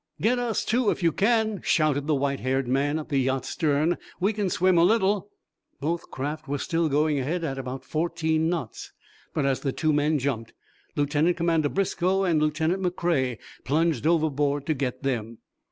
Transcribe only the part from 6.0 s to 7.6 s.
craft were still going ahead at